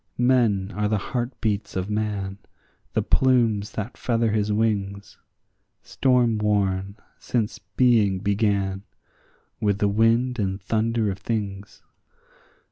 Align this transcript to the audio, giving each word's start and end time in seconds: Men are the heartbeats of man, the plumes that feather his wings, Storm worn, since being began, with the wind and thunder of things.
Men 0.17 0.71
are 0.73 0.87
the 0.87 0.97
heartbeats 0.97 1.75
of 1.75 1.87
man, 1.87 2.39
the 2.93 3.03
plumes 3.03 3.73
that 3.73 3.95
feather 3.97 4.31
his 4.31 4.51
wings, 4.51 5.19
Storm 5.83 6.39
worn, 6.39 6.97
since 7.19 7.59
being 7.59 8.17
began, 8.17 8.81
with 9.59 9.77
the 9.77 9.87
wind 9.87 10.39
and 10.39 10.59
thunder 10.59 11.11
of 11.11 11.19
things. 11.19 11.83